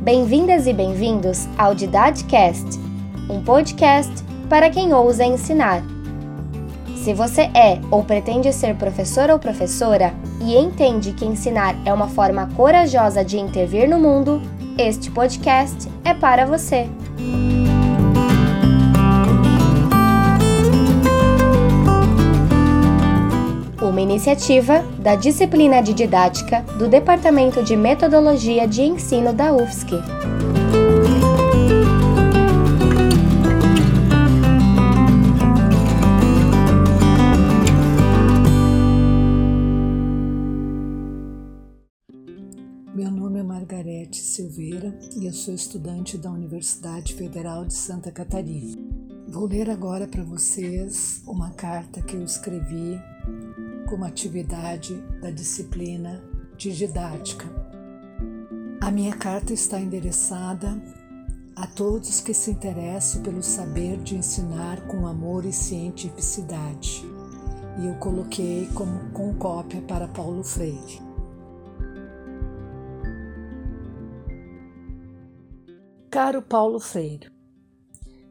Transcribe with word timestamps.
Bem-vindas 0.00 0.66
e 0.66 0.72
bem-vindos 0.72 1.46
ao 1.58 1.74
Didadcast, 1.74 2.78
um 3.28 3.44
podcast 3.44 4.10
para 4.48 4.70
quem 4.70 4.94
ousa 4.94 5.26
ensinar. 5.26 5.82
Se 7.04 7.12
você 7.12 7.42
é 7.54 7.78
ou 7.90 8.02
pretende 8.02 8.50
ser 8.50 8.76
professor 8.76 9.28
ou 9.28 9.38
professora 9.38 10.14
e 10.40 10.56
entende 10.56 11.12
que 11.12 11.26
ensinar 11.26 11.76
é 11.84 11.92
uma 11.92 12.08
forma 12.08 12.48
corajosa 12.56 13.22
de 13.22 13.38
intervir 13.38 13.90
no 13.90 13.98
mundo, 14.00 14.40
este 14.78 15.10
podcast 15.10 15.86
é 16.02 16.14
para 16.14 16.46
você. 16.46 16.88
Uma 23.90 24.02
iniciativa 24.02 24.84
da 25.00 25.16
disciplina 25.16 25.82
de 25.82 25.92
didática 25.92 26.62
do 26.78 26.86
Departamento 26.86 27.60
de 27.60 27.74
Metodologia 27.74 28.68
de 28.68 28.82
Ensino 28.82 29.32
da 29.32 29.52
UFSC. 29.52 29.96
Meu 42.94 43.10
nome 43.10 43.40
é 43.40 43.42
Margarete 43.42 44.18
Silveira 44.18 44.96
e 45.16 45.26
eu 45.26 45.32
sou 45.32 45.52
estudante 45.52 46.16
da 46.16 46.30
Universidade 46.30 47.12
Federal 47.14 47.64
de 47.64 47.74
Santa 47.74 48.12
Catarina. 48.12 48.76
Vou 49.26 49.46
ler 49.46 49.68
agora 49.68 50.06
para 50.06 50.22
vocês 50.22 51.22
uma 51.26 51.50
carta 51.50 52.00
que 52.02 52.14
eu 52.14 52.22
escrevi 52.22 53.00
como 53.90 54.04
atividade 54.04 54.94
da 55.20 55.32
disciplina 55.32 56.22
de 56.56 56.72
didática. 56.72 57.44
A 58.80 58.88
minha 58.88 59.16
carta 59.16 59.52
está 59.52 59.80
endereçada 59.80 60.80
a 61.56 61.66
todos 61.66 62.20
que 62.20 62.32
se 62.32 62.52
interessam 62.52 63.20
pelo 63.22 63.42
saber 63.42 63.98
de 63.98 64.14
ensinar 64.14 64.86
com 64.86 65.08
amor 65.08 65.44
e 65.44 65.52
cientificidade, 65.52 67.04
e 67.80 67.86
eu 67.88 67.96
coloquei 67.96 68.68
como 68.74 69.10
com 69.10 69.34
cópia 69.34 69.82
para 69.82 70.06
Paulo 70.06 70.44
Freire. 70.44 71.02
Caro 76.08 76.42
Paulo 76.42 76.78
Freire, 76.78 77.28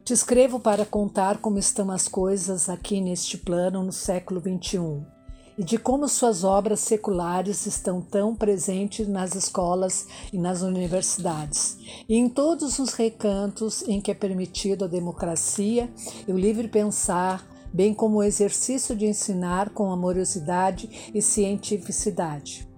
te 0.04 0.14
escrevo 0.14 0.58
para 0.58 0.86
contar 0.86 1.38
como 1.38 1.58
estão 1.58 1.90
as 1.90 2.08
coisas 2.08 2.70
aqui 2.70 3.00
neste 3.00 3.36
plano 3.36 3.82
no 3.82 3.92
século 3.92 4.40
XXI 4.40 5.19
e 5.56 5.64
de 5.64 5.78
como 5.78 6.08
suas 6.08 6.44
obras 6.44 6.80
seculares 6.80 7.66
estão 7.66 8.00
tão 8.00 8.34
presentes 8.34 9.06
nas 9.06 9.34
escolas 9.34 10.06
e 10.32 10.38
nas 10.38 10.62
universidades, 10.62 11.76
e 12.08 12.16
em 12.16 12.28
todos 12.28 12.78
os 12.78 12.94
recantos 12.94 13.82
em 13.88 14.00
que 14.00 14.10
é 14.10 14.14
permitido 14.14 14.84
a 14.84 14.88
democracia 14.88 15.90
e 16.26 16.32
o 16.32 16.38
livre 16.38 16.68
pensar, 16.68 17.46
bem 17.72 17.94
como 17.94 18.18
o 18.18 18.22
exercício 18.22 18.96
de 18.96 19.06
ensinar 19.06 19.70
com 19.70 19.92
amorosidade 19.92 21.10
e 21.14 21.22
cientificidade. 21.22 22.68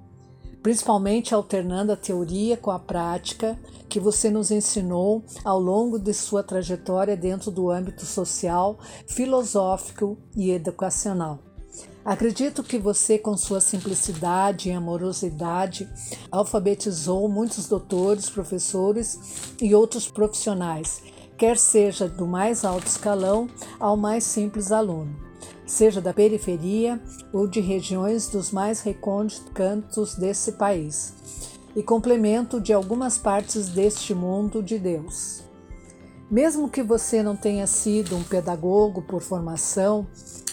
Principalmente 0.62 1.34
alternando 1.34 1.91
a 1.91 1.97
teoria 1.97 2.57
com 2.57 2.70
a 2.70 2.79
prática 2.79 3.59
que 3.89 3.98
você 3.98 4.31
nos 4.31 4.53
ensinou 4.53 5.25
ao 5.45 5.59
longo 5.59 5.98
de 5.98 6.14
sua 6.14 6.42
trajetória 6.42 7.17
dentro 7.17 7.51
do 7.51 7.69
âmbito 7.69 8.07
social, 8.07 8.79
filosófico 9.09 10.17
e 10.36 10.53
educacional. 10.53 11.52
Acredito 12.05 12.64
que 12.64 12.78
você, 12.78 13.17
com 13.17 13.36
sua 13.36 13.61
simplicidade 13.61 14.68
e 14.68 14.73
amorosidade, 14.73 15.89
alfabetizou 16.33 17.29
muitos 17.29 17.68
doutores, 17.68 18.29
professores 18.29 19.55
e 19.61 19.73
outros 19.73 20.08
profissionais, 20.08 21.01
quer 21.39 21.57
seja 21.57 22.08
do 22.08 22.27
mais 22.27 22.64
alto 22.64 22.89
escalão 22.89 23.48
ao 23.79 23.96
mais 23.96 24.24
simples 24.24 24.73
aluno, 24.73 25.14
seja 25.64 26.01
da 26.01 26.13
periferia 26.13 27.01
ou 27.33 27.46
de 27.46 27.61
regiões 27.61 28.29
dos 28.29 28.51
mais 28.51 28.80
recônditos 28.80 29.52
cantos 29.55 30.17
desse 30.17 30.52
país, 30.52 31.14
e 31.77 31.84
complemento 31.84 32.61
de 32.61 32.73
algumas 32.73 33.17
partes 33.17 33.69
deste 33.69 34.13
mundo 34.13 34.61
de 34.61 34.77
Deus. 34.77 35.42
Mesmo 36.29 36.69
que 36.69 36.83
você 36.83 37.23
não 37.23 37.36
tenha 37.36 37.67
sido 37.67 38.17
um 38.17 38.24
pedagogo 38.24 39.02
por 39.02 39.20
formação, 39.20 40.07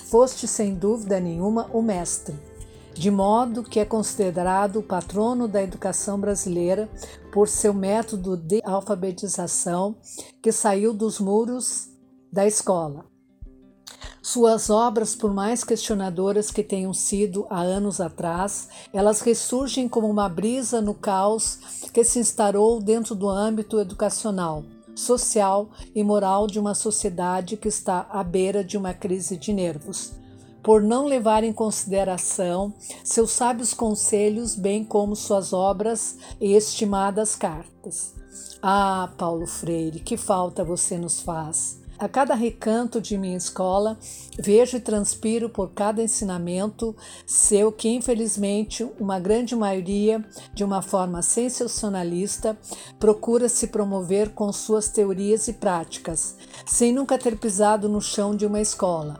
foste 0.10 0.48
sem 0.48 0.74
dúvida 0.74 1.20
nenhuma 1.20 1.70
o 1.72 1.82
mestre, 1.82 2.36
de 2.94 3.12
modo 3.12 3.64
que 3.64 3.80
é 3.80 3.86
considerado 3.86 4.80
o 4.80 4.84
patrono 4.84 5.48
da 5.48 5.62
educação 5.62 6.20
brasileira 6.20 6.90
por 7.32 7.48
seu 7.48 7.74
método 7.74 8.36
de 8.36 8.62
alfabetização 8.66 9.96
que 10.42 10.52
saiu 10.52 10.94
dos 10.94 11.20
muros 11.20 11.90
da 12.32 12.46
escola. 12.46 13.06
Suas 14.22 14.70
obras, 14.70 15.16
por 15.16 15.34
mais 15.34 15.64
questionadoras 15.64 16.52
que 16.52 16.64
tenham 16.64 16.94
sido 16.94 17.48
há 17.50 17.62
anos 17.62 18.02
atrás, 18.02 18.68
elas 18.94 19.22
ressurgem 19.22 19.88
como 19.88 20.10
uma 20.10 20.28
brisa 20.28 20.82
no 20.82 20.94
caos 20.94 21.58
que 21.94 22.04
se 22.04 22.20
instaurou 22.20 22.82
dentro 22.82 23.16
do 23.16 23.30
âmbito 23.30 23.80
educacional 23.80 24.64
social 25.00 25.70
e 25.96 26.04
moral 26.04 26.46
de 26.46 26.60
uma 26.60 26.76
sociedade 26.76 27.58
que 27.58 27.68
está 27.68 28.08
à 28.12 28.24
beira 28.24 28.64
de 28.64 28.78
uma 28.78 28.94
crise 28.94 29.38
de 29.38 29.54
nervos, 29.54 30.14
por 30.62 30.82
não 30.82 31.06
levar 31.06 31.44
em 31.44 31.54
consideração 31.54 32.74
seus 33.04 33.32
sábios 33.32 33.74
conselhos, 33.74 34.56
bem 34.56 34.84
como 34.84 35.16
suas 35.16 35.54
obras 35.54 36.18
e 36.40 36.54
estimadas 36.54 37.36
cartas. 37.36 38.14
Ah, 38.62 39.10
Paulo 39.18 39.48
Freire, 39.48 40.02
que 40.02 40.18
falta 40.18 40.64
você 40.64 40.98
nos 40.98 41.22
faz! 41.22 41.79
A 42.00 42.08
cada 42.08 42.34
recanto 42.34 43.02
de 43.02 43.18
minha 43.18 43.36
escola, 43.36 44.00
vejo 44.40 44.78
e 44.78 44.80
transpiro 44.80 45.50
por 45.50 45.72
cada 45.72 46.02
ensinamento 46.02 46.96
seu 47.26 47.74
que, 47.74 47.90
infelizmente, 47.90 48.90
uma 48.98 49.20
grande 49.20 49.54
maioria, 49.54 50.24
de 50.54 50.64
uma 50.64 50.82
forma 50.82 51.22
sensacionalista, 51.22 52.58
procura 52.98 53.50
se 53.50 53.68
promover 53.68 54.30
com 54.30 54.50
suas 54.54 54.88
teorias 54.88 55.50
e 55.50 55.54
práticas, 55.54 56.38
sem 56.66 56.94
nunca 56.94 57.18
ter 57.18 57.38
pisado 57.38 57.90
no 57.90 58.02
chão 58.02 58.34
de 58.34 58.46
uma 58.46 58.62
escola. 58.62 59.20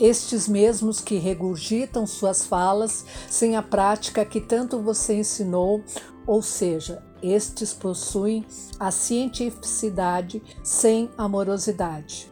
Estes 0.00 0.48
mesmos 0.48 1.02
que 1.02 1.18
regurgitam 1.18 2.06
suas 2.06 2.42
falas 2.42 3.04
sem 3.28 3.54
a 3.54 3.62
prática 3.62 4.24
que 4.24 4.40
tanto 4.40 4.80
você 4.80 5.14
ensinou, 5.18 5.84
ou 6.26 6.40
seja, 6.40 7.02
estes 7.32 7.72
possuem 7.72 8.44
a 8.78 8.90
cientificidade 8.90 10.42
sem 10.62 11.10
amorosidade. 11.16 12.30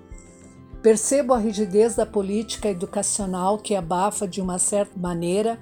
Percebo 0.82 1.32
a 1.32 1.38
rigidez 1.38 1.94
da 1.94 2.04
política 2.04 2.68
educacional 2.68 3.56
que 3.58 3.74
abafa 3.74 4.26
de 4.26 4.40
uma 4.40 4.58
certa 4.58 4.98
maneira 4.98 5.60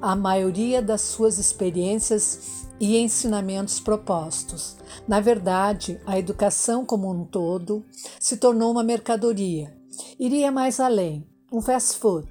a 0.00 0.14
maioria 0.14 0.82
das 0.82 1.00
suas 1.00 1.38
experiências 1.38 2.68
e 2.78 2.98
ensinamentos 2.98 3.80
propostos. 3.80 4.76
Na 5.06 5.20
verdade, 5.20 5.98
a 6.06 6.18
educação 6.18 6.84
como 6.84 7.10
um 7.10 7.24
todo 7.24 7.84
se 8.20 8.36
tornou 8.36 8.70
uma 8.70 8.84
mercadoria. 8.84 9.74
Iria 10.20 10.52
mais 10.52 10.78
além, 10.78 11.26
um 11.50 11.62
fast 11.62 11.98
food 11.98 12.28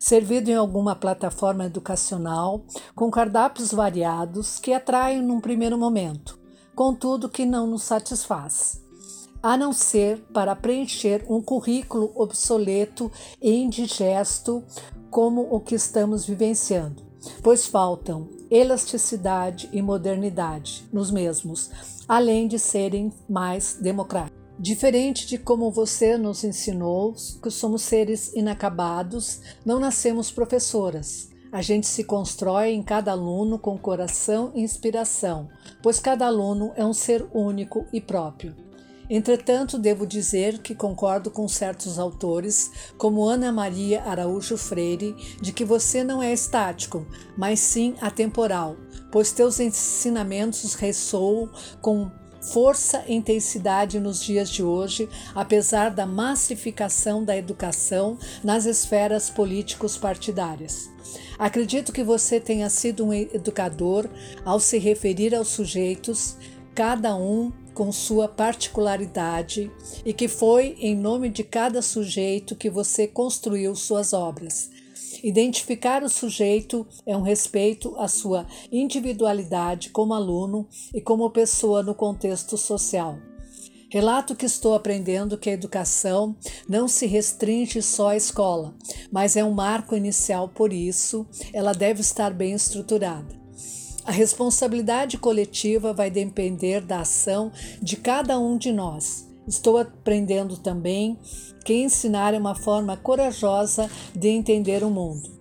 servido 0.00 0.50
em 0.50 0.54
alguma 0.54 0.96
plataforma 0.96 1.66
educacional 1.66 2.64
com 2.94 3.10
cardápios 3.10 3.70
variados 3.70 4.58
que 4.58 4.72
atraem 4.72 5.20
num 5.20 5.42
primeiro 5.42 5.76
momento, 5.76 6.38
contudo 6.74 7.28
que 7.28 7.44
não 7.44 7.66
nos 7.66 7.82
satisfaz, 7.82 8.82
a 9.42 9.58
não 9.58 9.74
ser 9.74 10.18
para 10.32 10.56
preencher 10.56 11.22
um 11.28 11.42
currículo 11.42 12.10
obsoleto 12.14 13.12
e 13.42 13.54
indigesto 13.54 14.64
como 15.10 15.46
o 15.54 15.60
que 15.60 15.74
estamos 15.74 16.24
vivenciando, 16.24 17.02
pois 17.42 17.66
faltam 17.66 18.26
elasticidade 18.50 19.68
e 19.70 19.82
modernidade 19.82 20.88
nos 20.90 21.10
mesmos, 21.10 21.70
além 22.08 22.48
de 22.48 22.58
serem 22.58 23.12
mais 23.28 23.74
democráticos. 23.74 24.39
Diferente 24.62 25.26
de 25.26 25.38
como 25.38 25.70
você 25.70 26.18
nos 26.18 26.44
ensinou, 26.44 27.14
que 27.42 27.50
somos 27.50 27.80
seres 27.80 28.30
inacabados, 28.34 29.40
não 29.64 29.80
nascemos 29.80 30.30
professoras. 30.30 31.30
A 31.50 31.62
gente 31.62 31.86
se 31.86 32.04
constrói 32.04 32.72
em 32.72 32.82
cada 32.82 33.12
aluno 33.12 33.58
com 33.58 33.78
coração 33.78 34.52
e 34.54 34.60
inspiração, 34.60 35.48
pois 35.82 35.98
cada 35.98 36.26
aluno 36.26 36.72
é 36.76 36.84
um 36.84 36.92
ser 36.92 37.26
único 37.32 37.86
e 37.90 38.02
próprio. 38.02 38.54
Entretanto, 39.08 39.78
devo 39.78 40.06
dizer 40.06 40.58
que 40.58 40.74
concordo 40.74 41.30
com 41.30 41.48
certos 41.48 41.98
autores, 41.98 42.70
como 42.98 43.24
Ana 43.24 43.50
Maria 43.50 44.02
Araújo 44.02 44.58
Freire, 44.58 45.16
de 45.40 45.54
que 45.54 45.64
você 45.64 46.04
não 46.04 46.22
é 46.22 46.34
estático, 46.34 47.06
mas 47.34 47.60
sim 47.60 47.94
atemporal, 47.98 48.76
pois 49.10 49.32
teus 49.32 49.58
ensinamentos 49.58 50.74
ressoam 50.74 51.50
com 51.80 52.10
força 52.40 53.04
e 53.06 53.14
intensidade 53.14 54.00
nos 54.00 54.22
dias 54.22 54.50
de 54.50 54.62
hoje, 54.62 55.08
apesar 55.34 55.90
da 55.90 56.06
massificação 56.06 57.24
da 57.24 57.36
educação 57.36 58.18
nas 58.42 58.64
esferas 58.64 59.28
políticos 59.28 59.96
partidárias. 59.96 60.90
Acredito 61.38 61.92
que 61.92 62.04
você 62.04 62.38
tenha 62.38 62.68
sido 62.68 63.04
um 63.04 63.12
educador 63.12 64.08
ao 64.44 64.60
se 64.60 64.78
referir 64.78 65.34
aos 65.34 65.48
sujeitos 65.48 66.36
cada 66.74 67.16
um 67.16 67.52
com 67.74 67.90
sua 67.92 68.28
particularidade 68.28 69.70
e 70.04 70.12
que 70.12 70.28
foi 70.28 70.76
em 70.78 70.94
nome 70.96 71.28
de 71.28 71.42
cada 71.42 71.80
sujeito 71.80 72.54
que 72.54 72.68
você 72.68 73.06
construiu 73.06 73.74
suas 73.74 74.12
obras. 74.12 74.70
Identificar 75.22 76.02
o 76.02 76.08
sujeito 76.08 76.86
é 77.04 77.16
um 77.16 77.22
respeito 77.22 77.94
à 77.98 78.08
sua 78.08 78.46
individualidade 78.72 79.90
como 79.90 80.14
aluno 80.14 80.66
e 80.94 81.00
como 81.00 81.30
pessoa 81.30 81.82
no 81.82 81.94
contexto 81.94 82.56
social. 82.56 83.18
Relato 83.90 84.36
que 84.36 84.46
estou 84.46 84.74
aprendendo 84.74 85.36
que 85.36 85.50
a 85.50 85.52
educação 85.52 86.36
não 86.68 86.86
se 86.86 87.06
restringe 87.06 87.82
só 87.82 88.10
à 88.10 88.16
escola, 88.16 88.74
mas 89.10 89.36
é 89.36 89.44
um 89.44 89.50
marco 89.52 89.96
inicial, 89.96 90.48
por 90.48 90.72
isso, 90.72 91.26
ela 91.52 91.72
deve 91.72 92.00
estar 92.00 92.32
bem 92.32 92.52
estruturada. 92.52 93.38
A 94.04 94.12
responsabilidade 94.12 95.18
coletiva 95.18 95.92
vai 95.92 96.10
depender 96.10 96.80
da 96.80 97.00
ação 97.00 97.52
de 97.82 97.96
cada 97.96 98.38
um 98.38 98.56
de 98.56 98.72
nós. 98.72 99.29
Estou 99.46 99.78
aprendendo 99.78 100.56
também 100.56 101.18
que 101.64 101.74
ensinar 101.74 102.34
é 102.34 102.38
uma 102.38 102.54
forma 102.54 102.96
corajosa 102.96 103.90
de 104.14 104.28
entender 104.28 104.82
o 104.84 104.90
mundo. 104.90 105.40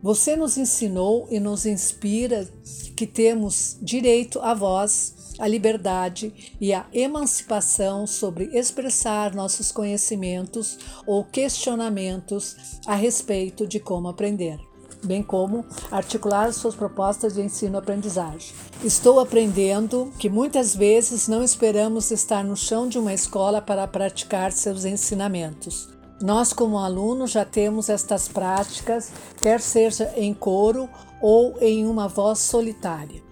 Você 0.00 0.36
nos 0.36 0.56
ensinou 0.56 1.26
e 1.30 1.40
nos 1.40 1.66
inspira 1.66 2.48
que 2.96 3.06
temos 3.06 3.76
direito 3.82 4.40
à 4.40 4.54
voz, 4.54 5.34
à 5.38 5.48
liberdade 5.48 6.32
e 6.60 6.72
à 6.72 6.86
emancipação 6.92 8.06
sobre 8.06 8.44
expressar 8.56 9.34
nossos 9.34 9.72
conhecimentos 9.72 10.78
ou 11.04 11.24
questionamentos 11.24 12.80
a 12.86 12.94
respeito 12.94 13.66
de 13.66 13.80
como 13.80 14.08
aprender 14.08 14.67
bem 15.04 15.22
como 15.22 15.64
articular 15.90 16.52
suas 16.52 16.74
propostas 16.74 17.34
de 17.34 17.42
ensino-aprendizagem. 17.42 18.54
Estou 18.82 19.20
aprendendo 19.20 20.12
que 20.18 20.28
muitas 20.28 20.74
vezes 20.74 21.28
não 21.28 21.42
esperamos 21.42 22.10
estar 22.10 22.44
no 22.44 22.56
chão 22.56 22.88
de 22.88 22.98
uma 22.98 23.14
escola 23.14 23.60
para 23.60 23.86
praticar 23.86 24.52
seus 24.52 24.84
ensinamentos. 24.84 25.88
Nós, 26.20 26.52
como 26.52 26.78
alunos, 26.78 27.30
já 27.30 27.44
temos 27.44 27.88
estas 27.88 28.26
práticas, 28.26 29.12
quer 29.40 29.60
seja 29.60 30.12
em 30.16 30.34
coro 30.34 30.88
ou 31.22 31.56
em 31.60 31.86
uma 31.86 32.08
voz 32.08 32.40
solitária. 32.40 33.22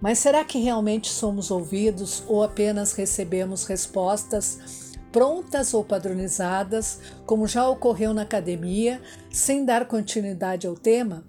Mas 0.00 0.18
será 0.18 0.44
que 0.44 0.58
realmente 0.58 1.08
somos 1.08 1.50
ouvidos 1.50 2.22
ou 2.26 2.42
apenas 2.42 2.92
recebemos 2.92 3.64
respostas 3.64 4.83
prontas 5.14 5.72
ou 5.72 5.84
padronizadas, 5.84 6.98
como 7.24 7.46
já 7.46 7.68
ocorreu 7.68 8.12
na 8.12 8.22
academia, 8.22 9.00
sem 9.30 9.64
dar 9.64 9.86
continuidade 9.86 10.66
ao 10.66 10.74
tema? 10.74 11.24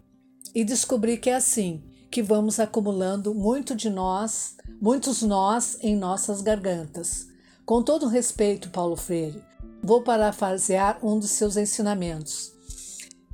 E 0.55 0.65
descobri 0.65 1.19
que 1.19 1.29
é 1.29 1.35
assim 1.35 1.83
que 2.09 2.23
vamos 2.23 2.59
acumulando 2.59 3.35
muito 3.35 3.75
de 3.75 3.91
nós, 3.91 4.55
muitos 4.81 5.21
nós 5.21 5.77
em 5.83 5.95
nossas 5.95 6.41
gargantas. 6.41 7.27
Com 7.63 7.83
todo 7.83 8.07
respeito, 8.07 8.71
Paulo 8.71 8.95
Freire, 8.95 9.43
vou 9.83 10.01
parafrasear 10.01 10.97
um 11.05 11.19
dos 11.19 11.29
seus 11.29 11.55
ensinamentos 11.55 12.55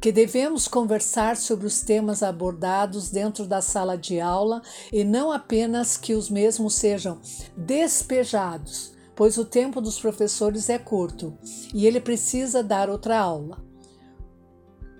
que 0.01 0.11
devemos 0.11 0.67
conversar 0.67 1.37
sobre 1.37 1.67
os 1.67 1.81
temas 1.81 2.23
abordados 2.23 3.09
dentro 3.09 3.45
da 3.45 3.61
sala 3.61 3.95
de 3.95 4.19
aula 4.19 4.61
e 4.91 5.03
não 5.03 5.31
apenas 5.31 5.95
que 5.95 6.15
os 6.15 6.27
mesmos 6.27 6.73
sejam 6.73 7.21
despejados, 7.55 8.91
pois 9.21 9.37
o 9.37 9.45
tempo 9.45 9.79
dos 9.79 9.99
professores 9.99 10.67
é 10.67 10.79
curto 10.79 11.37
e 11.75 11.85
ele 11.85 12.01
precisa 12.01 12.63
dar 12.63 12.89
outra 12.89 13.19
aula. 13.19 13.63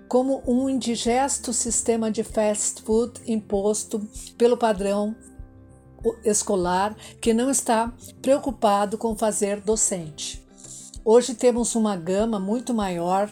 Como 0.06 0.44
um 0.46 0.70
indigesto 0.70 1.52
sistema 1.52 2.08
de 2.08 2.22
fast 2.22 2.82
food 2.82 3.20
imposto 3.26 4.00
pelo 4.38 4.56
padrão 4.56 5.16
escolar 6.24 6.96
que 7.20 7.34
não 7.34 7.50
está 7.50 7.92
preocupado 8.20 8.96
com 8.96 9.16
fazer 9.16 9.60
docente. 9.60 10.40
Hoje 11.04 11.34
temos 11.34 11.74
uma 11.74 11.96
gama 11.96 12.38
muito 12.38 12.72
maior 12.72 13.28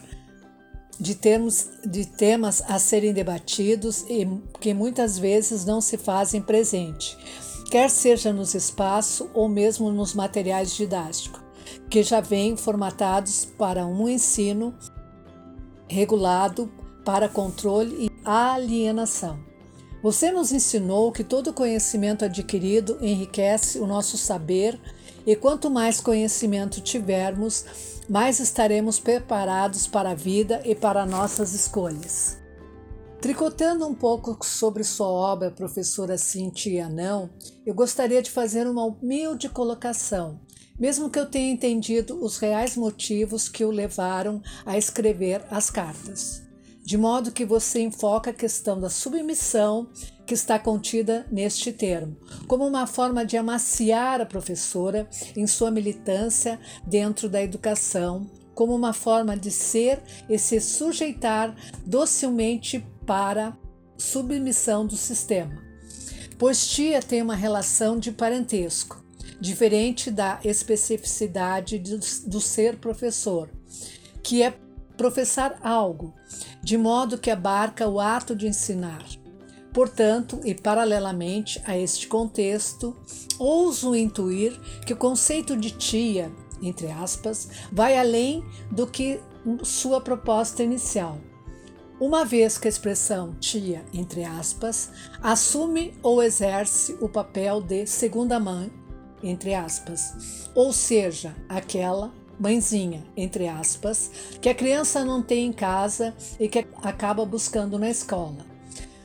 de, 0.99 1.15
termos, 1.15 1.69
de 1.85 2.05
temas 2.05 2.61
a 2.67 2.77
serem 2.77 3.13
debatidos 3.13 4.03
e 4.09 4.27
que 4.59 4.73
muitas 4.73 5.17
vezes 5.17 5.63
não 5.63 5.79
se 5.79 5.97
fazem 5.97 6.41
presente, 6.41 7.17
quer 7.71 7.89
seja 7.89 8.33
nos 8.33 8.53
espaços 8.53 9.25
ou 9.33 9.47
mesmo 9.47 9.93
nos 9.93 10.13
materiais 10.13 10.75
didáticos, 10.75 11.39
que 11.89 12.03
já 12.03 12.19
vêm 12.19 12.57
formatados 12.57 13.45
para 13.45 13.87
um 13.87 14.09
ensino 14.09 14.75
regulado 15.87 16.69
para 17.05 17.29
controle 17.29 18.07
e 18.07 18.11
alienação. 18.25 19.39
Você 20.03 20.31
nos 20.31 20.51
ensinou 20.51 21.13
que 21.13 21.23
todo 21.23 21.53
conhecimento 21.53 22.25
adquirido 22.25 22.97
enriquece 22.99 23.79
o 23.79 23.87
nosso 23.87 24.17
saber 24.17 24.77
e 25.25 25.33
quanto 25.33 25.69
mais 25.69 26.01
conhecimento 26.01 26.81
tivermos, 26.81 27.63
mais 28.09 28.41
estaremos 28.41 28.99
preparados 28.99 29.87
para 29.87 30.09
a 30.09 30.15
vida 30.15 30.61
e 30.65 30.75
para 30.75 31.05
nossas 31.05 31.53
escolhas. 31.53 32.40
Tricotando 33.21 33.85
um 33.85 33.93
pouco 33.93 34.43
sobre 34.43 34.83
sua 34.83 35.05
obra, 35.05 35.51
professora 35.51 36.17
Cintia 36.17 36.89
Não, 36.89 37.29
eu 37.63 37.71
gostaria 37.71 38.19
de 38.19 38.31
fazer 38.31 38.65
uma 38.65 38.83
humilde 38.83 39.47
colocação, 39.47 40.39
mesmo 40.79 41.07
que 41.07 41.19
eu 41.19 41.27
tenha 41.27 41.53
entendido 41.53 42.19
os 42.19 42.39
reais 42.39 42.75
motivos 42.75 43.47
que 43.47 43.63
o 43.63 43.69
levaram 43.69 44.41
a 44.65 44.75
escrever 44.75 45.45
as 45.51 45.69
cartas. 45.69 46.41
De 46.83 46.97
modo 46.97 47.31
que 47.31 47.45
você 47.45 47.81
enfoca 47.81 48.31
a 48.31 48.33
questão 48.33 48.79
da 48.81 48.89
submissão 48.89 49.87
que 50.25 50.33
está 50.33 50.57
contida 50.57 51.27
neste 51.31 51.71
termo, 51.71 52.17
como 52.47 52.65
uma 52.65 52.87
forma 52.87 53.23
de 53.23 53.37
amaciar 53.37 54.19
a 54.19 54.25
professora 54.25 55.07
em 55.37 55.45
sua 55.45 55.69
militância 55.69 56.59
dentro 56.87 57.29
da 57.29 57.39
educação, 57.39 58.27
como 58.55 58.75
uma 58.75 58.93
forma 58.93 59.37
de 59.37 59.51
ser 59.51 60.01
e 60.27 60.39
se 60.39 60.59
sujeitar 60.59 61.55
docilmente 61.85 62.83
para 63.11 63.57
submissão 63.97 64.87
do 64.87 64.95
sistema. 64.95 65.61
Pois 66.39 66.65
tia 66.65 67.01
tem 67.01 67.21
uma 67.21 67.35
relação 67.35 67.99
de 67.99 68.09
parentesco, 68.09 69.03
diferente 69.37 70.09
da 70.09 70.39
especificidade 70.45 71.77
do, 71.77 71.99
do 72.25 72.39
ser 72.39 72.77
professor, 72.77 73.49
que 74.23 74.41
é 74.41 74.53
professar 74.95 75.59
algo, 75.61 76.15
de 76.63 76.77
modo 76.77 77.17
que 77.17 77.29
abarca 77.29 77.85
o 77.85 77.99
ato 77.99 78.33
de 78.33 78.47
ensinar 78.47 79.03
Portanto, 79.73 80.39
e 80.45 80.55
paralelamente 80.55 81.61
a 81.65 81.77
este 81.77 82.07
contexto, 82.07 82.95
ouso 83.37 83.93
intuir 83.93 84.57
que 84.85 84.93
o 84.93 84.97
conceito 84.97 85.57
de 85.57 85.71
tia, 85.71 86.31
entre 86.61 86.87
aspas, 86.87 87.49
vai 87.73 87.97
além 87.97 88.41
do 88.71 88.87
que 88.87 89.19
sua 89.63 89.99
proposta 89.99 90.63
inicial. 90.63 91.17
Uma 92.01 92.25
vez 92.25 92.57
que 92.57 92.67
a 92.67 92.69
expressão 92.69 93.35
tia, 93.39 93.85
entre 93.93 94.23
aspas, 94.23 94.89
assume 95.21 95.93
ou 96.01 96.23
exerce 96.23 96.97
o 96.99 97.07
papel 97.07 97.61
de 97.61 97.85
segunda 97.85 98.39
mãe, 98.39 98.71
entre 99.21 99.53
aspas, 99.53 100.49
ou 100.55 100.73
seja, 100.73 101.35
aquela 101.47 102.11
mãezinha, 102.39 103.05
entre 103.15 103.47
aspas, 103.47 104.09
que 104.41 104.49
a 104.49 104.55
criança 104.55 105.05
não 105.05 105.21
tem 105.21 105.45
em 105.45 105.53
casa 105.53 106.15
e 106.39 106.49
que 106.49 106.65
acaba 106.81 107.23
buscando 107.23 107.77
na 107.77 107.91
escola. 107.91 108.50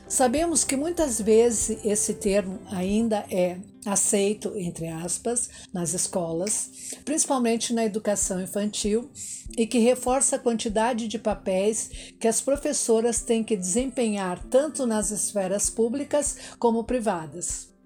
Sabemos 0.09 0.63
que 0.63 0.77
muitas 0.77 1.19
vezes 1.19 1.83
esse 1.83 2.13
termo 2.13 2.59
ainda 2.71 3.25
é 3.29 3.57
aceito, 3.85 4.53
entre 4.55 4.87
aspas, 4.87 5.49
nas 5.73 5.93
escolas, 5.93 6.93
principalmente 7.03 7.73
na 7.73 7.83
educação 7.83 8.41
infantil, 8.41 9.11
e 9.57 9.67
que 9.67 9.79
reforça 9.79 10.37
a 10.37 10.39
quantidade 10.39 11.09
de 11.09 11.19
papéis 11.19 11.89
que 12.19 12.27
as 12.27 12.39
professoras 12.39 13.21
têm 13.21 13.43
que 13.43 13.57
desempenhar 13.57 14.41
tanto 14.45 14.85
nas 14.85 15.11
esferas 15.11 15.69
públicas 15.69 16.37
como 16.57 16.85
privadas. 16.85 17.76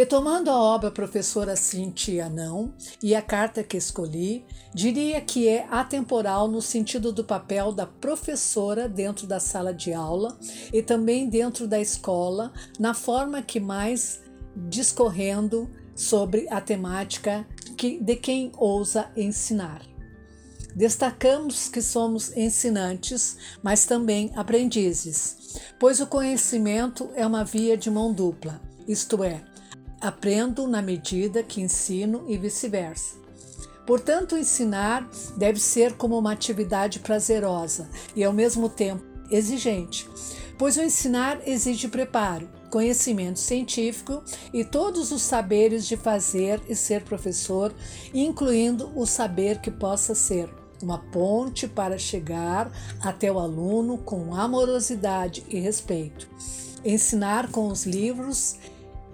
Retomando 0.00 0.50
a 0.50 0.56
obra 0.58 0.90
Professora 0.90 1.54
Cintia 1.54 2.26
Não 2.26 2.72
e 3.02 3.14
a 3.14 3.20
carta 3.20 3.62
que 3.62 3.76
escolhi, 3.76 4.46
diria 4.74 5.20
que 5.20 5.46
é 5.46 5.66
atemporal 5.70 6.48
no 6.48 6.62
sentido 6.62 7.12
do 7.12 7.22
papel 7.22 7.70
da 7.70 7.86
professora 7.86 8.88
dentro 8.88 9.26
da 9.26 9.38
sala 9.38 9.74
de 9.74 9.92
aula 9.92 10.38
e 10.72 10.80
também 10.80 11.28
dentro 11.28 11.68
da 11.68 11.78
escola, 11.78 12.50
na 12.78 12.94
forma 12.94 13.42
que 13.42 13.60
mais 13.60 14.22
discorrendo 14.70 15.68
sobre 15.94 16.48
a 16.48 16.62
temática 16.62 17.46
que, 17.76 18.00
de 18.00 18.16
quem 18.16 18.52
ousa 18.56 19.10
ensinar. 19.14 19.82
Destacamos 20.74 21.68
que 21.68 21.82
somos 21.82 22.34
ensinantes, 22.34 23.36
mas 23.62 23.84
também 23.84 24.32
aprendizes, 24.34 25.60
pois 25.78 26.00
o 26.00 26.06
conhecimento 26.06 27.10
é 27.14 27.26
uma 27.26 27.44
via 27.44 27.76
de 27.76 27.90
mão 27.90 28.14
dupla, 28.14 28.62
isto 28.88 29.22
é, 29.22 29.49
aprendo 30.00 30.66
na 30.66 30.80
medida 30.80 31.42
que 31.42 31.60
ensino 31.60 32.24
e 32.28 32.36
vice-versa. 32.36 33.16
Portanto, 33.86 34.36
ensinar 34.36 35.08
deve 35.36 35.58
ser 35.58 35.94
como 35.94 36.16
uma 36.18 36.32
atividade 36.32 37.00
prazerosa 37.00 37.88
e 38.14 38.22
ao 38.22 38.32
mesmo 38.32 38.68
tempo 38.68 39.04
exigente, 39.30 40.08
pois 40.56 40.76
o 40.76 40.82
ensinar 40.82 41.40
exige 41.46 41.88
preparo, 41.88 42.48
conhecimento 42.70 43.38
científico 43.38 44.22
e 44.52 44.64
todos 44.64 45.10
os 45.10 45.22
saberes 45.22 45.86
de 45.86 45.96
fazer 45.96 46.60
e 46.68 46.74
ser 46.74 47.02
professor, 47.02 47.74
incluindo 48.14 48.92
o 48.94 49.06
saber 49.06 49.60
que 49.60 49.70
possa 49.70 50.14
ser 50.14 50.48
uma 50.82 50.98
ponte 50.98 51.68
para 51.68 51.98
chegar 51.98 52.70
até 53.02 53.30
o 53.30 53.38
aluno 53.38 53.98
com 53.98 54.34
amorosidade 54.34 55.44
e 55.48 55.58
respeito. 55.58 56.28
Ensinar 56.84 57.50
com 57.50 57.68
os 57.68 57.84
livros 57.84 58.56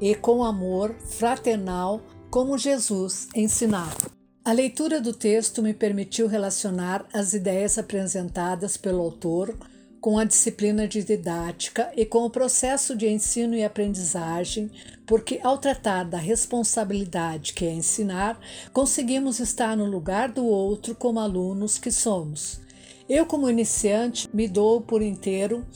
e 0.00 0.14
com 0.14 0.44
amor 0.44 0.94
fraternal, 1.00 2.00
como 2.30 2.58
Jesus 2.58 3.28
ensinava. 3.34 4.10
A 4.44 4.52
leitura 4.52 5.00
do 5.00 5.12
texto 5.12 5.62
me 5.62 5.74
permitiu 5.74 6.28
relacionar 6.28 7.04
as 7.12 7.34
ideias 7.34 7.78
apresentadas 7.78 8.76
pelo 8.76 9.00
autor 9.00 9.56
com 10.00 10.18
a 10.18 10.24
disciplina 10.24 10.86
de 10.86 11.02
didática 11.02 11.90
e 11.96 12.06
com 12.06 12.24
o 12.24 12.30
processo 12.30 12.94
de 12.94 13.08
ensino 13.08 13.56
e 13.56 13.64
aprendizagem, 13.64 14.70
porque 15.04 15.40
ao 15.42 15.58
tratar 15.58 16.04
da 16.04 16.16
responsabilidade 16.16 17.52
que 17.52 17.64
é 17.64 17.72
ensinar, 17.72 18.38
conseguimos 18.72 19.40
estar 19.40 19.76
no 19.76 19.84
lugar 19.84 20.28
do 20.28 20.46
outro 20.46 20.94
como 20.94 21.18
alunos 21.18 21.76
que 21.76 21.90
somos. 21.90 22.60
Eu, 23.08 23.26
como 23.26 23.50
iniciante, 23.50 24.28
me 24.32 24.46
dou 24.46 24.80
por 24.80 25.02
inteiro, 25.02 25.66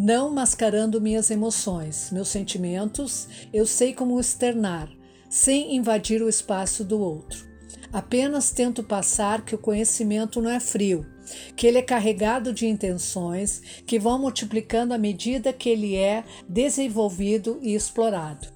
não 0.00 0.30
mascarando 0.30 1.00
minhas 1.00 1.28
emoções, 1.28 2.10
meus 2.12 2.28
sentimentos, 2.28 3.26
eu 3.52 3.66
sei 3.66 3.92
como 3.92 4.20
externar, 4.20 4.88
sem 5.28 5.74
invadir 5.74 6.22
o 6.22 6.28
espaço 6.28 6.84
do 6.84 7.00
outro. 7.00 7.44
Apenas 7.92 8.52
tento 8.52 8.84
passar 8.84 9.44
que 9.44 9.56
o 9.56 9.58
conhecimento 9.58 10.40
não 10.40 10.52
é 10.52 10.60
frio, 10.60 11.04
que 11.56 11.66
ele 11.66 11.78
é 11.78 11.82
carregado 11.82 12.52
de 12.52 12.68
intenções 12.68 13.60
que 13.84 13.98
vão 13.98 14.20
multiplicando 14.20 14.94
à 14.94 14.98
medida 14.98 15.52
que 15.52 15.68
ele 15.68 15.96
é 15.96 16.22
desenvolvido 16.48 17.58
e 17.60 17.74
explorado. 17.74 18.46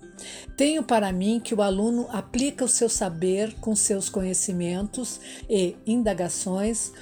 Tenho 0.56 0.84
para 0.84 1.12
mim 1.12 1.40
que 1.42 1.56
o 1.56 1.60
aluno 1.60 2.06
aplica 2.12 2.64
o 2.64 2.68
seu 2.68 2.88
saber 2.88 3.52
com 3.54 3.74
seus 3.74 4.08
conhecimentos 4.08 5.20
e 5.50 5.74
indagações, 5.84 6.92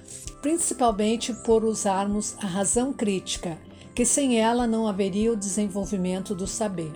principalmente 0.41 1.35
por 1.45 1.63
usarmos 1.63 2.35
a 2.39 2.47
razão 2.47 2.91
crítica, 2.91 3.59
que 4.01 4.07
sem 4.07 4.41
ela 4.41 4.67
não 4.67 4.87
haveria 4.87 5.31
o 5.31 5.37
desenvolvimento 5.37 6.35
do 6.35 6.47
saber. 6.47 6.95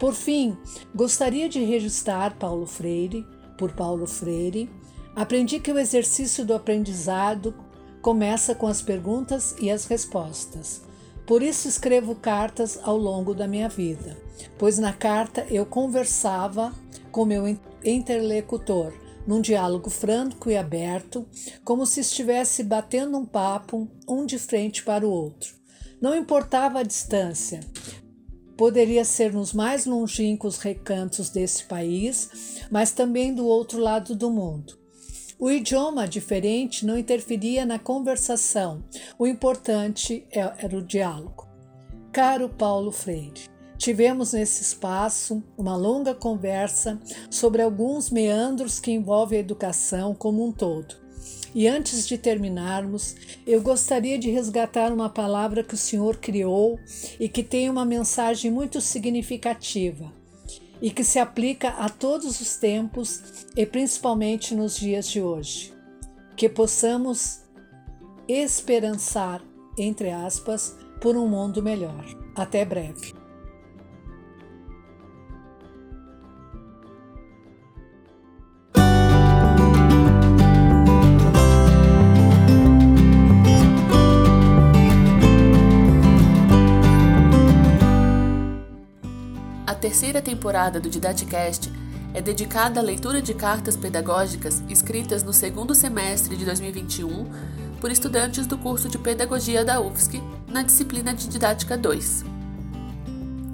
Por 0.00 0.12
fim, 0.14 0.58
gostaria 0.92 1.48
de 1.48 1.62
registrar 1.62 2.36
Paulo 2.36 2.66
Freire, 2.66 3.24
por 3.56 3.70
Paulo 3.70 4.04
Freire, 4.04 4.68
aprendi 5.14 5.60
que 5.60 5.70
o 5.70 5.78
exercício 5.78 6.44
do 6.44 6.52
aprendizado 6.52 7.54
começa 8.02 8.52
com 8.52 8.66
as 8.66 8.82
perguntas 8.82 9.54
e 9.60 9.70
as 9.70 9.84
respostas. 9.84 10.82
Por 11.24 11.40
isso 11.40 11.68
escrevo 11.68 12.16
cartas 12.16 12.80
ao 12.82 12.96
longo 12.96 13.32
da 13.32 13.46
minha 13.46 13.68
vida, 13.68 14.16
pois 14.58 14.76
na 14.76 14.92
carta 14.92 15.46
eu 15.48 15.64
conversava 15.64 16.74
com 17.12 17.24
meu 17.24 17.46
interlocutor, 17.84 18.92
num 19.24 19.40
diálogo 19.40 19.88
franco 19.88 20.50
e 20.50 20.56
aberto, 20.56 21.24
como 21.62 21.86
se 21.86 22.00
estivesse 22.00 22.64
batendo 22.64 23.16
um 23.16 23.24
papo 23.24 23.88
um 24.08 24.26
de 24.26 24.36
frente 24.36 24.82
para 24.82 25.06
o 25.06 25.10
outro. 25.10 25.62
Não 26.04 26.14
importava 26.14 26.80
a 26.80 26.82
distância, 26.82 27.60
Poderia 28.58 29.06
ser 29.06 29.32
nos 29.32 29.54
mais 29.54 29.86
longínquos 29.86 30.58
recantos 30.58 31.30
desse 31.30 31.64
país, 31.64 32.60
mas 32.70 32.92
também 32.92 33.34
do 33.34 33.46
outro 33.46 33.80
lado 33.80 34.14
do 34.14 34.30
mundo. 34.30 34.78
O 35.38 35.50
idioma 35.50 36.06
diferente 36.06 36.84
não 36.84 36.98
interferia 36.98 37.64
na 37.64 37.78
conversação, 37.78 38.84
o 39.18 39.26
importante 39.26 40.24
é, 40.30 40.40
era 40.58 40.76
o 40.76 40.82
diálogo. 40.82 41.48
Caro 42.12 42.50
Paulo 42.50 42.92
Freire, 42.92 43.48
tivemos 43.78 44.34
nesse 44.34 44.62
espaço 44.62 45.42
uma 45.56 45.74
longa 45.74 46.14
conversa 46.14 47.00
sobre 47.30 47.62
alguns 47.62 48.10
meandros 48.10 48.78
que 48.78 48.92
envolvem 48.92 49.38
a 49.38 49.40
educação 49.40 50.14
como 50.14 50.46
um 50.46 50.52
todo. 50.52 51.03
E 51.54 51.68
antes 51.68 52.06
de 52.06 52.18
terminarmos, 52.18 53.14
eu 53.46 53.62
gostaria 53.62 54.18
de 54.18 54.30
resgatar 54.30 54.92
uma 54.92 55.08
palavra 55.08 55.62
que 55.62 55.74
o 55.74 55.78
Senhor 55.78 56.16
criou 56.16 56.80
e 57.20 57.28
que 57.28 57.44
tem 57.44 57.70
uma 57.70 57.84
mensagem 57.84 58.50
muito 58.50 58.80
significativa 58.80 60.12
e 60.82 60.90
que 60.90 61.04
se 61.04 61.18
aplica 61.18 61.68
a 61.68 61.88
todos 61.88 62.40
os 62.40 62.56
tempos 62.56 63.46
e 63.56 63.64
principalmente 63.64 64.54
nos 64.54 64.76
dias 64.76 65.08
de 65.08 65.22
hoje. 65.22 65.72
Que 66.36 66.48
possamos 66.48 67.40
esperançar, 68.26 69.40
entre 69.78 70.10
aspas, 70.10 70.76
por 71.00 71.16
um 71.16 71.28
mundo 71.28 71.62
melhor. 71.62 72.04
Até 72.34 72.64
breve. 72.64 73.23
Terceira 89.84 90.22
temporada 90.22 90.80
do 90.80 90.88
Didaticast 90.88 91.70
é 92.14 92.22
dedicada 92.22 92.80
à 92.80 92.82
leitura 92.82 93.20
de 93.20 93.34
cartas 93.34 93.76
pedagógicas 93.76 94.62
escritas 94.66 95.22
no 95.22 95.30
segundo 95.30 95.74
semestre 95.74 96.38
de 96.38 96.44
2021 96.46 97.30
por 97.82 97.90
estudantes 97.90 98.46
do 98.46 98.56
curso 98.56 98.88
de 98.88 98.96
Pedagogia 98.96 99.62
da 99.62 99.82
UFSC 99.82 100.22
na 100.48 100.62
disciplina 100.62 101.12
de 101.12 101.28
Didática 101.28 101.76
2. 101.76 102.24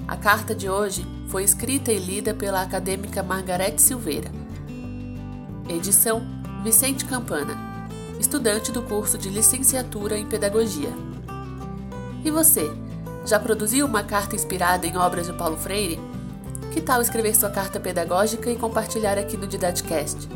A 0.06 0.16
carta 0.16 0.54
de 0.54 0.70
hoje 0.70 1.04
foi 1.26 1.42
escrita 1.42 1.90
e 1.90 1.98
lida 1.98 2.32
pela 2.32 2.62
acadêmica 2.62 3.24
Margarete 3.24 3.82
Silveira. 3.82 4.30
Edição 5.68 6.22
Vicente 6.62 7.06
Campana, 7.06 7.58
estudante 8.20 8.70
do 8.70 8.82
curso 8.82 9.18
de 9.18 9.30
Licenciatura 9.30 10.16
em 10.16 10.26
Pedagogia. 10.26 10.92
E 12.24 12.30
você, 12.30 12.70
já 13.26 13.40
produziu 13.40 13.84
uma 13.84 14.04
carta 14.04 14.36
inspirada 14.36 14.86
em 14.86 14.96
obras 14.96 15.26
de 15.26 15.32
Paulo 15.32 15.56
Freire? 15.56 16.09
Que 16.70 16.80
tal 16.80 17.02
escrever 17.02 17.34
sua 17.34 17.50
carta 17.50 17.80
pedagógica 17.80 18.48
e 18.48 18.56
compartilhar 18.56 19.18
aqui 19.18 19.36
no 19.36 19.46
Didadcast? 19.46 20.28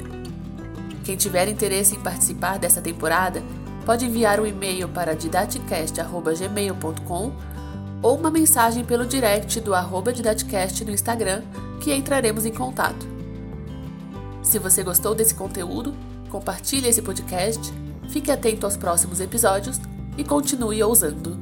Quem 1.04 1.16
tiver 1.16 1.48
interesse 1.48 1.94
em 1.94 2.00
participar 2.00 2.58
dessa 2.58 2.82
temporada, 2.82 3.40
pode 3.86 4.04
enviar 4.04 4.40
um 4.40 4.46
e-mail 4.46 4.88
para 4.88 5.14
didacast.gmail.com 5.14 7.32
ou 8.02 8.18
uma 8.18 8.30
mensagem 8.30 8.84
pelo 8.84 9.06
direct 9.06 9.60
do 9.60 9.72
arroba 9.74 10.12
Didacast 10.12 10.84
no 10.84 10.90
Instagram, 10.90 11.42
que 11.80 11.94
entraremos 11.94 12.44
em 12.44 12.52
contato. 12.52 13.06
Se 14.42 14.58
você 14.58 14.82
gostou 14.82 15.14
desse 15.14 15.34
conteúdo, 15.34 15.94
compartilhe 16.30 16.88
esse 16.88 17.00
podcast, 17.00 17.72
fique 18.08 18.32
atento 18.32 18.66
aos 18.66 18.76
próximos 18.76 19.20
episódios 19.20 19.80
e 20.18 20.24
continue 20.24 20.82
ousando. 20.82 21.33